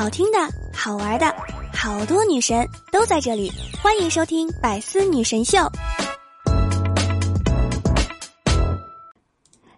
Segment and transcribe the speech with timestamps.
[0.00, 0.38] 好听的、
[0.72, 1.26] 好玩的，
[1.74, 3.52] 好多女神都在这里，
[3.82, 5.58] 欢迎收听《百思女神秀》。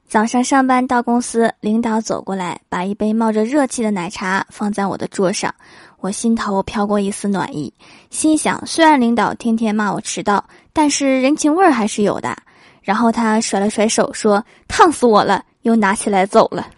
[0.06, 5.53] 早上上班到公司，领导走过来，把一杯冒着热气的奶茶放在我的桌上，
[5.98, 7.75] 我心头飘过一丝暖意，
[8.11, 12.36] 心想：虽然领导天天骂我迟到，但是人情味儿还是有的。
[12.80, 16.68] 然后他甩了甩手说：“烫死我了！”又拿起来走了。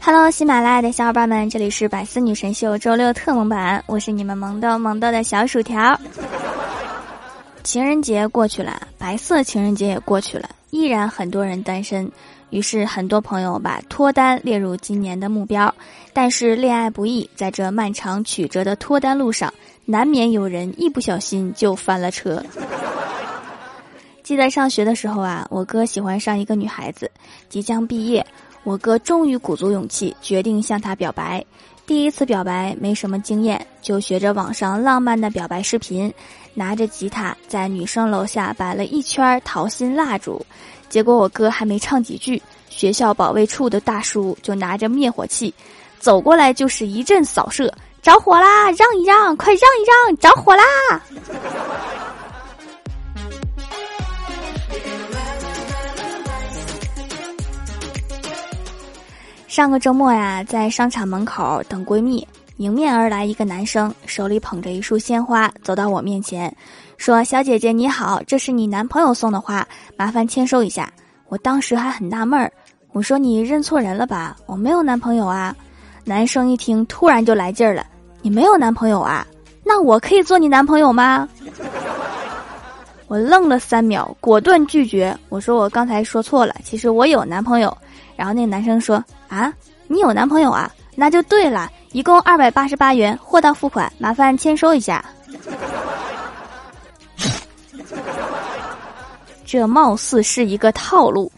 [0.00, 5.98] Hello，喜马拉雅的小伙伴们，这里是百思女神秀周六特萌版，我是你们萌豆萌豆的小薯条。
[7.62, 12.10] 情人节过去了，白色情人节也过去了，依然很多人单身。
[12.50, 15.74] 于是，很多朋友把脱单列入今年的目标。
[16.12, 19.52] 但是，恋爱不易，在这漫长曲折的脱单路上，
[19.86, 22.44] 难免有人一不小心就翻了车。
[24.22, 27.10] 记得上学的时候啊，我哥喜欢上一个女孩子，
[27.48, 28.24] 即将毕业。
[28.64, 31.44] 我哥终于鼓足勇气，决定向她表白。
[31.84, 36.12] 第一次表白没什么经验，就学着网上浪漫的表白视频，
[36.54, 40.40] 拿着吉他在女生楼下摆了一圈桃心蜡烛。
[40.88, 45.52] 结果我哥还没唱几句，学校保卫处的大叔就拿着灭火器
[45.98, 48.70] 走过来，就是一阵扫射，着火啦！
[48.70, 50.62] 让一让，快让一让，着火啦！
[59.52, 66.50] 上个周末呀，在商场门口等闺蜜，迎面而来一个男生，手里捧着一束鲜花，走到我面前，
[66.96, 69.62] 说：“小姐姐你好，这是你男朋友送的花，
[69.94, 70.90] 麻烦签收一下。”
[71.28, 72.50] 我当时还很纳闷儿，
[72.92, 74.34] 我说：“你认错人了吧？
[74.46, 75.54] 我没有男朋友啊。”
[76.02, 77.84] 男生一听，突然就来劲儿了
[78.22, 79.26] ：“你没有男朋友啊？
[79.62, 81.28] 那我可以做你男朋友吗？”
[83.06, 85.14] 我愣了三秒，果断拒绝。
[85.28, 87.76] 我说：“我刚才说错了，其实我有男朋友。”
[88.16, 89.02] 然后那个男生说
[89.32, 89.50] ：“啊，
[89.88, 90.70] 你有男朋友啊？
[90.94, 95.02] 那就对了，一共二百八十八元，货到付款，麻烦签收一下。
[99.46, 101.32] ”这貌似是一个套路。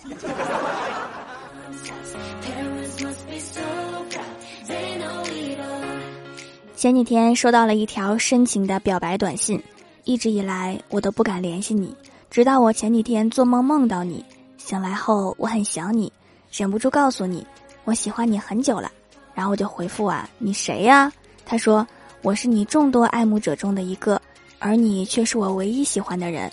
[6.74, 9.62] 前几天收到了一条深情的表白短信，
[10.02, 11.96] 一直以来我都不敢联系你，
[12.28, 14.24] 直到我前几天做梦梦到你，
[14.58, 16.12] 醒来后我很想你。
[16.50, 17.44] 忍不住告诉你，
[17.84, 18.90] 我喜欢你很久了，
[19.34, 21.12] 然后我就回复啊，你谁呀？
[21.44, 21.86] 他说
[22.22, 24.20] 我是你众多爱慕者中的一个，
[24.58, 26.50] 而你却是我唯一喜欢的人。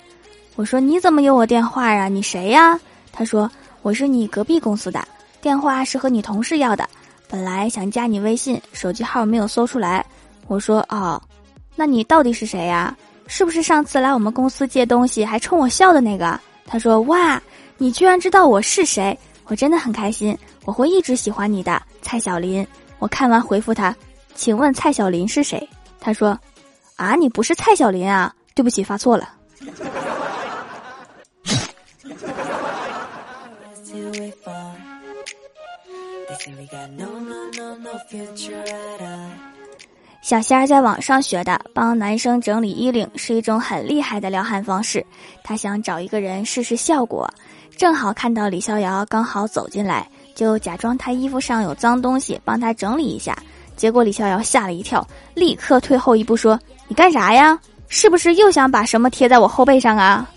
[0.54, 2.08] 我说你怎么有我电话呀？
[2.08, 2.78] 你谁呀？
[3.10, 3.50] 他说
[3.80, 5.02] 我是你隔壁公司的，
[5.40, 6.88] 电话是和你同事要的，
[7.28, 10.04] 本来想加你微信，手机号没有搜出来。
[10.46, 11.20] 我说哦，
[11.74, 12.94] 那你到底是谁呀？
[13.26, 16.38] 是不是上次来我们公司借东西还冲我笑的那个？
[16.66, 17.40] 他说哇，
[17.78, 19.18] 你居然知道我是谁？
[19.52, 22.66] 我真的很开心，我会一直喜欢你的，蔡小林。
[22.98, 23.94] 我看完回复他，
[24.34, 25.68] 请问蔡小林是谁？
[26.00, 26.38] 他说，
[26.96, 29.28] 啊，你不是蔡小林啊，对不起，发错了。
[40.22, 45.04] 小仙儿在网上学的，帮男生整理衣领是一种很厉害的撩汉方式。
[45.42, 47.28] 他想找一个人试试效果。
[47.76, 53.36] 正好看到李逍遥刚好走进来，就假装他衣服上有脏东西，帮他整理一下。
[53.76, 57.58] 结果李逍遥吓了一跳，立刻退后一步说：“你干啥呀？
[57.88, 60.30] 是不是又想把什么贴在我后背上啊？”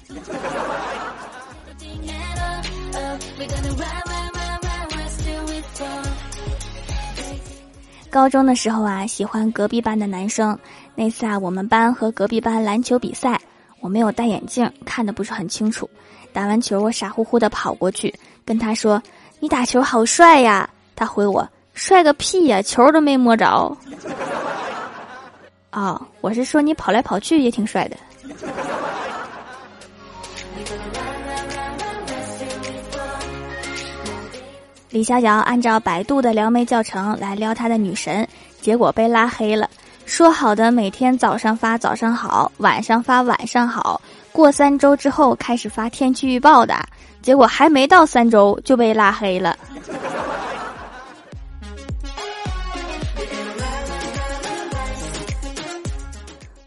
[8.15, 10.57] 高中的时候啊，喜欢隔壁班的男生。
[10.95, 13.37] 那次啊，我们班和隔壁班篮球比赛，
[13.81, 15.89] 我没有戴眼镜，看的不是很清楚。
[16.31, 18.15] 打完球，我傻乎乎的跑过去
[18.45, 19.03] 跟他说
[19.41, 21.45] ：“你打球好帅呀！”他回我
[21.75, 23.45] ：“帅个屁呀，球都没摸着。”
[25.73, 27.97] 哦，我是说你跑来跑去也挺帅的。
[34.95, 38.25] 李逍遥按照百度的撩妹教程来撩他的女神，
[38.61, 39.69] 结果被拉黑了。
[40.05, 43.99] 说好的每天早上发早上好，晚上发晚上好。
[44.31, 46.73] 过三周之后开始发天气预报的，
[47.21, 49.57] 结果还没到三周就被拉黑了。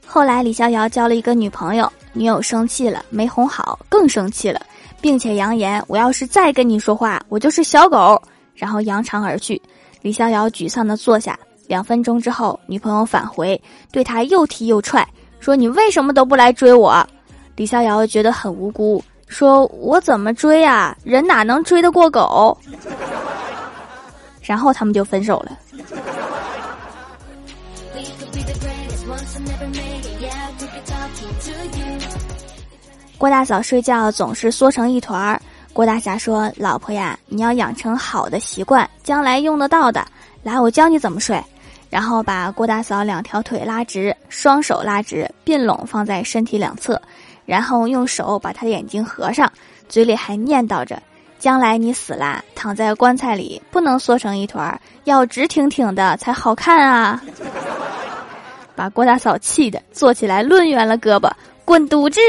[0.04, 4.60] 后来李逍遥交了一个女朋友，女友生气了，没哄好，更生气了，
[5.00, 8.20] 并且扬言：“我要是再跟你说话，我就是小狗。”
[8.54, 9.60] 然后扬长而去。
[10.02, 11.38] 李逍遥沮丧的坐下。
[11.66, 13.60] 两分钟之后，女朋友返回，
[13.92, 15.06] 对他又踢又踹。
[15.38, 17.06] 说你为什么都不来追我？
[17.56, 20.96] 李逍遥觉得很无辜，说我怎么追啊？
[21.04, 22.56] 人哪能追得过狗？
[24.40, 25.58] 然后他们就分手了。
[33.18, 35.42] 郭大嫂睡觉总是缩成一团儿。
[35.72, 40.06] 郭大侠说：“老婆呀，你要养成好的习惯，将来用得到的。
[40.44, 41.42] 来，我教你怎么睡。”
[41.90, 47.00] 然后把郭大嫂两条腿拉直，双手拉直，并拢放在身体两侧，
[47.44, 49.50] 然后用手把她的眼睛合上，
[49.88, 51.02] 嘴里还念叨着
[51.40, 57.20] ：“将来你死啦，躺在棺材里不能缩成一团，要直挺挺的才好看啊！”
[58.76, 61.28] 把郭大嫂气的坐起来，抡圆了胳膊，
[61.64, 62.20] 滚犊子！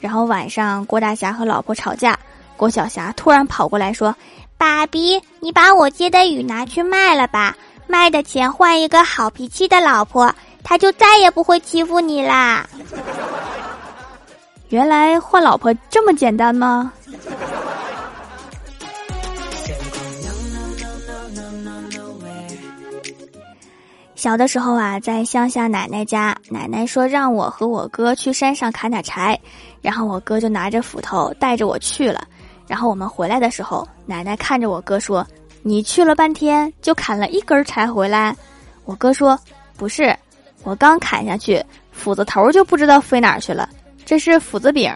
[0.00, 2.18] 然后晚上郭大侠和老婆吵架，
[2.56, 4.12] 郭小霞突然跑过来说
[4.58, 7.56] ：“爸比，你把我接的雨拿去卖了吧，
[7.86, 10.34] 卖的钱换一个好脾气的老婆，
[10.64, 12.68] 他就再也不会欺负你啦。”
[14.70, 16.92] 原来换老婆这么简单吗？
[24.20, 29.40] 小的时候啊，在乡下奶奶家，奶奶说让我和我哥去山上砍点柴，
[29.80, 32.28] 然后我哥就拿着斧头带着我去了。
[32.66, 35.26] 然后我们回来的时候，奶奶看着我哥说
[35.64, 38.36] ：“你去了半天，就砍了一根柴回来。”
[38.84, 39.40] 我哥说
[39.78, 40.14] ：“不是，
[40.64, 43.70] 我刚砍下去，斧子头就不知道飞哪儿去了。
[44.04, 44.94] 这是斧子柄，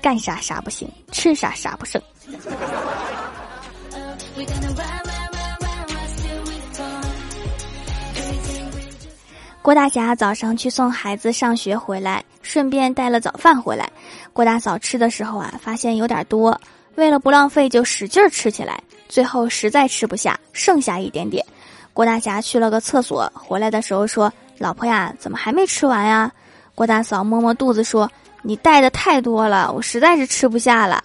[0.00, 2.00] 干啥啥不行，吃啥啥不剩。”
[9.64, 13.90] 郭大侠早上去送孩子上学回来，顺便带了早饭回来。
[14.30, 16.60] 郭大嫂吃的时候啊，发现有点多，
[16.96, 18.78] 为了不浪费，就使劲吃起来。
[19.08, 21.42] 最后实在吃不下，剩下一点点。
[21.94, 24.30] 郭大侠去了个厕所，回来的时候说
[24.60, 26.30] ：“老婆呀，怎么还没吃完呀？”
[26.76, 28.06] 郭大嫂摸摸肚子说
[28.44, 31.02] ：“你带的太多了，我实在是吃不下了。”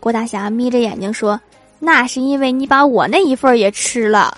[0.00, 1.40] 郭大侠眯着眼睛说
[1.78, 4.36] ：“那是因为你把我那一份也吃了。”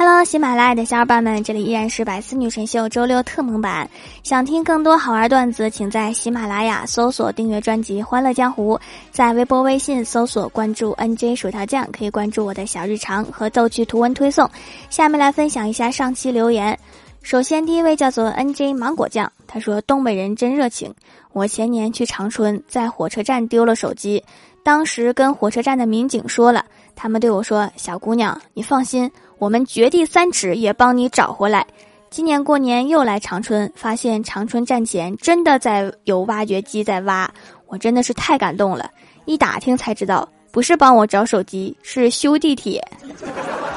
[0.00, 3.90] Hello，喜马拉雅的小伙伴们，这里依然是百思女神秀周六特蒙版。
[4.22, 8.76] 想听更多好玩段子，请在喜马拉雅搜索订阅专辑《欢乐江湖》，
[9.10, 14.48] 在微博、微信搜索关注 NJ 薯条酱，可以关注我的小日常和逗趣图文推送。
[14.88, 16.78] 下面来分享一下上期留言。
[17.22, 20.94] 首先，第一位叫做 NJ 芒果酱，他说：“东北人真热情。
[21.32, 24.22] 我前年去长春，在火车站丢了手机，
[24.62, 26.64] 当时跟火车站的民警说了，
[26.94, 31.66] 他们对我说：‘小姑娘，你放心。’”我们掘地三尺也帮你找回来。
[32.10, 37.30] 今年过年又来长春，发现长春站前真的在有挖掘机在挖，
[37.66, 38.90] 我真的是太感动了。
[39.26, 42.82] 一打听才知道，不是帮我找手机，是修地铁。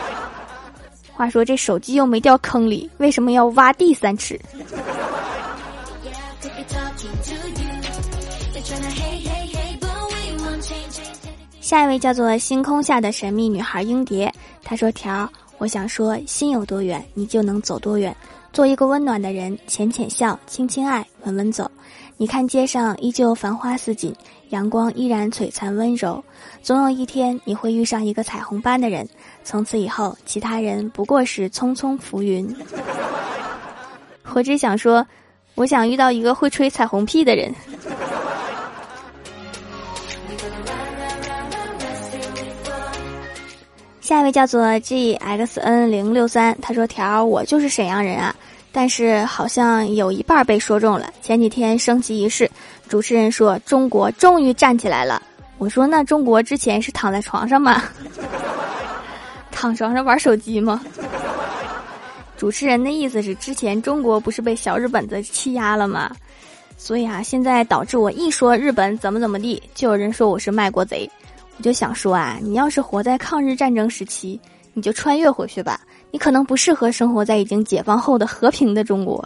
[1.13, 4.39] 话说这手机又没掉坑里，为什么要挖地三尺？
[11.59, 15.29] 下一位叫做星空下的神秘女孩英蝶，她说：“条，
[15.61, 18.15] 我想说，心有多远，你就能走多远。
[18.51, 21.69] 做一个温暖的人，浅浅笑，轻轻爱，稳稳走。
[22.17, 24.11] 你看街上依旧繁花似锦，
[24.49, 26.21] 阳光依然璀璨温柔。
[26.63, 29.07] 总有一天，你会遇上一个彩虹般的人，
[29.43, 32.51] 从此以后，其他人不过是匆匆浮云。
[34.33, 35.05] 我只想说，
[35.53, 37.53] 我想遇到一个会吹彩虹屁的人。”
[44.11, 48.35] 下一位叫做 G X N 零六三，他说：“条，我就是沈阳人啊，
[48.69, 51.09] 但是好像有一半被说中了。
[51.21, 52.51] 前几天升旗仪式，
[52.89, 55.23] 主持人说中国终于站起来了。
[55.59, 57.81] 我说那中国之前是躺在床上吗？
[59.49, 60.83] 躺床上玩手机吗？
[62.35, 66.11] 主持人的意思是之前中国不是被小日本子欺压了吗？
[66.75, 71.09] 所以啊，现在导致我一说日本怎么怎么地，就有人说我是卖国贼。”
[71.61, 74.39] 我就想说啊，你要是活在抗日战争时期，
[74.73, 75.79] 你就穿越回去吧。
[76.09, 79.23] 你可能不适合生活在已经解放后的和平的中国。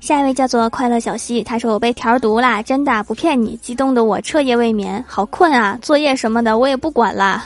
[0.00, 7.44] 下一位叫做快乐小溪，他说我被条毒啦，真的不骗你，激动的我彻夜未眠，好困啊，作业什么的我也不管了。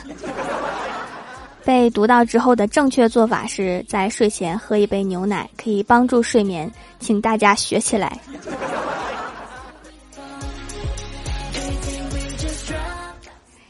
[1.69, 6.67] 被读到之后的正确做法是在睡前喝一杯牛奶，可以帮助睡眠，
[6.99, 8.19] 请大家学起来。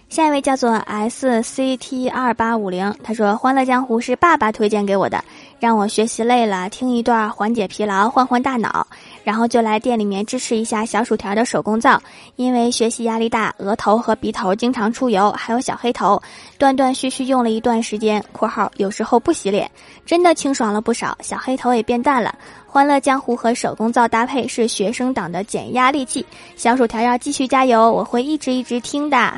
[0.08, 5.22] 下一位叫做 S C T 二八五零，他说《欢乐江湖》是爸爸推荐给我的。
[5.60, 8.88] 让我学习累了，听一段缓解疲劳，换换大脑，
[9.24, 12.02] 然后就来店里面支持一下小薯条的手工皂。
[12.36, 16.22] 因为学习压力大，额头和鼻头经常出油，还有小黑头，
[16.58, 19.70] 断断续续用了一段时间（括号有时候不洗脸），
[20.06, 22.34] 真的清爽了不少，小黑头也变淡了。
[22.66, 29.34] 欢乐江湖和手工皂搭配是学生党的减压利器，小薯条要继续加油，我会一直一直听的。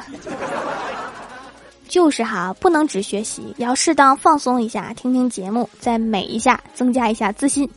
[1.88, 7.70] 就是哈，不能只学习，要适当放松一下，听听节目，再美一下，增加一下自信。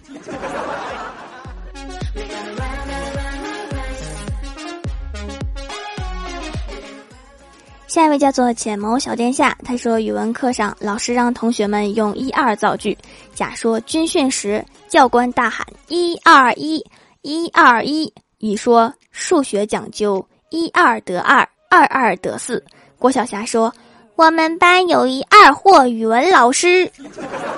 [7.95, 12.99] 下一位叫做浅眸小殿下，他说语文课上老师让同学们用一二造句。
[13.35, 16.85] 甲说军训时教官大喊一二一，
[17.23, 18.13] 一二一。
[18.39, 22.61] 乙说数学讲究一二得二，二二得四。
[22.99, 23.73] 郭晓霞说。
[24.17, 26.91] 我们班有一二货语文老师，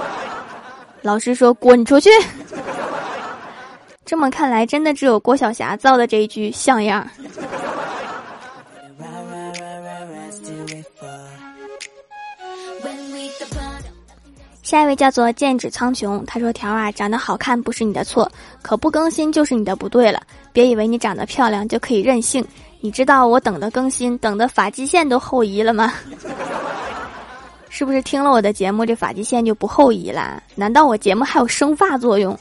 [1.01, 2.11] 老师说滚出去。
[4.05, 7.09] 这么看来，真的只有郭晓霞造的这一句像样。
[14.67, 18.29] 下一位叫做剑指苍穹，他说：“条啊，长得好看不是你的错，
[18.63, 20.21] 可不更新就是你的不对了。
[20.53, 22.45] 别以为你长得漂亮就可以任性。”
[22.83, 25.95] 你知道我等的更新，等的发际线都后移了吗？
[27.71, 30.43] 是不是听了我的节目，这发际线就不后移了？
[30.57, 32.37] 难道我节目还有生发作用？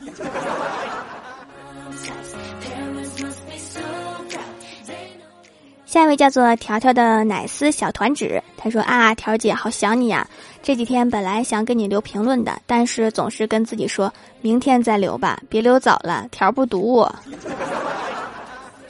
[5.85, 10.27] 下一位叫做条条的奶丝小团纸，他说啊，条姐好想你呀！
[10.65, 17.15] 这几天本来想给你留评论的，但是总是跟自己说明天再留吧，别留早了，条不堵我。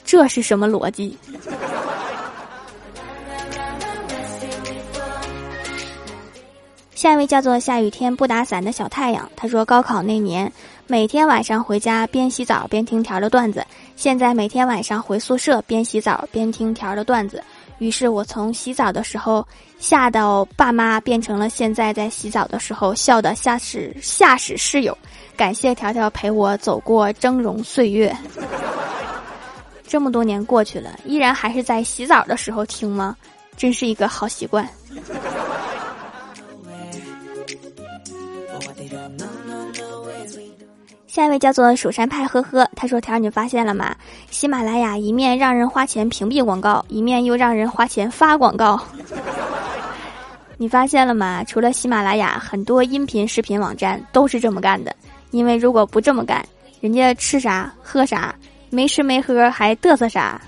[0.05, 1.17] 这是什么逻辑？
[6.93, 10.49] 下一位叫做下雨天不打伞的小太阳，他说高考那年
[10.87, 13.61] 每天晚上回家边洗澡边听条的段子，
[13.97, 17.43] 现在每天晚上回宿舍边洗澡边听条的段子，
[17.77, 19.45] 于是我从洗澡的时候
[19.79, 24.97] 吓到爸妈，变成了现在在洗澡的时候笑的吓死吓死室友，
[25.35, 28.15] 感谢条条陪我走过峥嵘岁月。
[29.87, 33.15] 这么多年过去了，依然还是在洗澡的时候听吗？
[33.55, 34.67] 真是一个好习惯。
[41.15, 43.95] 下一位叫做蜀山派，呵呵，他说：“条，你发现了吗？
[44.31, 48.77] 喜马拉雅一面让人花钱屏蔽广告，一面又让人花钱发广告。
[50.59, 51.41] 你发现了吗？
[51.47, 54.93] 除了喜马拉雅，很多音频视频网站都是这么干的。
[55.31, 56.45] 因为如果不这么干，
[56.81, 58.35] 人家吃啥喝啥。”
[58.69, 60.41] 没吃没喝还嘚瑟啥？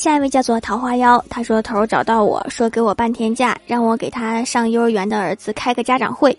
[0.00, 6.34] 下一位叫做桃花妖，他说头找到我说给我半天假，让我给他上幼儿园的儿子开个家长会。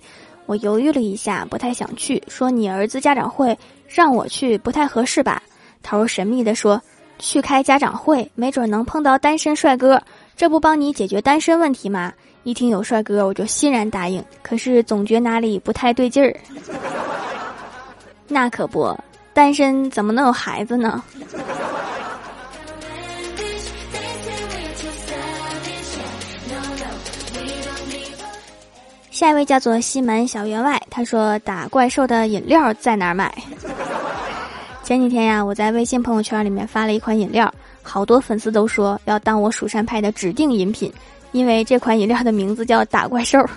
[0.47, 3.55] 我犹豫了一下，不太想去，说你儿子家长会
[3.87, 5.43] 让我去不太合适吧？
[5.83, 6.81] 头神秘的说，
[7.19, 10.01] 去开家长会，没准能碰到单身帅哥。
[10.35, 12.11] 这不帮你解决单身问题吗？
[12.41, 14.25] 一听有帅哥，我就欣然答应。
[14.41, 16.35] 可是总觉哪里不太对劲儿。
[18.27, 18.97] 那可不，
[19.35, 21.03] 单身怎么能有孩子呢？
[29.21, 33.31] 下一位叫做西门小员外，他说打怪兽的饮料在哪儿买？
[34.83, 40.91] 前几天呀，我在微信朋友圈里面发了一款饮料，好多粉丝都说要当我蜀山派的指定饮品，
[41.33, 43.37] 因为这款饮料的名字叫打怪兽。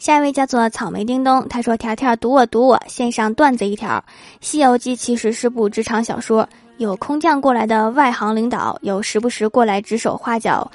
[0.00, 3.90] 下一位叫做草莓叮咚，他说：“条条读我读我，线上段子一条，
[4.40, 6.48] 《西游记》其实是部职场小说。”
[6.82, 10.68] 有空降过来的外行领导，有时不时过来指手画脚、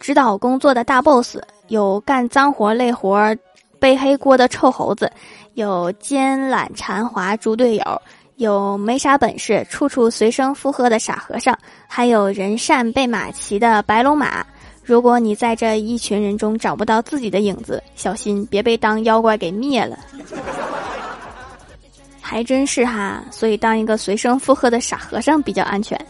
[0.00, 3.32] 指导工作的大 boss，有干脏活累活、
[3.78, 5.08] 背黑锅的臭猴子，
[5.54, 8.02] 有奸懒馋滑猪队友，
[8.34, 11.56] 有没啥本事、处处随声附和的傻和尚，
[11.86, 14.44] 还有人善被马骑的白龙马。
[14.82, 19.96] 如果你在这一群人中找不到自己的影子，小心别被当妖怪给灭了。
[22.26, 26.00] 还真是哈，所以当一个随声附和的傻和尚比较安全。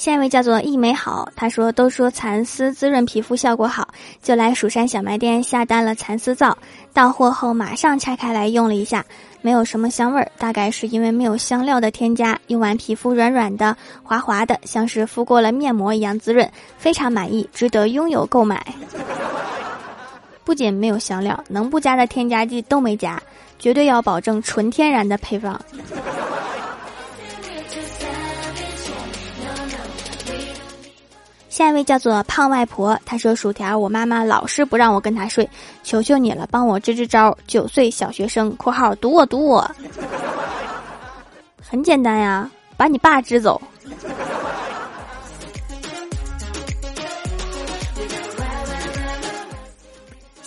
[0.00, 3.86] 下一位叫做一美好，他说：“都说蚕丝滋润皮肤效果好，
[4.22, 6.56] 就来蜀山小卖店下单了蚕丝皂。
[6.94, 9.04] 到货后马上拆开来用了一下，
[9.42, 12.40] 没有什么香味儿，大概是因为没有香料的添加。
[12.46, 18.74] 用完皮肤软软的、滑滑的，像是敷过了面膜一样滋润，非常满意，值得拥有购买。
[20.44, 23.22] 不仅没有香料，能不加的添加剂都没加，
[23.58, 25.60] 绝对要保证纯天然的配方。”
[31.50, 35.46] 下一位叫做胖外婆，她说：“薯条，我妈妈老是不让我跟她睡，
[35.82, 39.68] 求求你了，帮我支支招。”九岁小学生（括号读我读我），
[41.68, 43.60] 很简单呀，把你爸支走。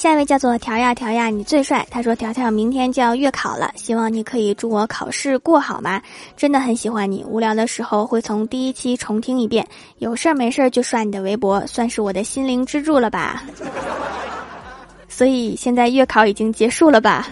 [0.03, 1.87] 下一位叫做条呀条呀，你最帅。
[1.89, 6.01] 他说：“条条，明天就要月考了，希望你可以祝我考试过好吗？
[6.35, 9.65] 真的很喜欢你，无聊的时候会从第一期重听一遍，
[9.99, 13.43] 有事儿没事儿就刷你的微博，算是我的心灵支柱了吧。
[15.07, 17.29] 所以现在月考已经结束了吧？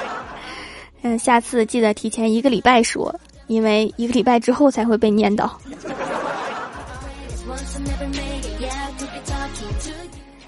[1.00, 5.50] 嗯，下次记得提前一个礼拜说，因为一个礼拜之后才会被念叨。”